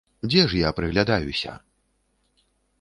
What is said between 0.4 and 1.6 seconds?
ж я прыглядаюся?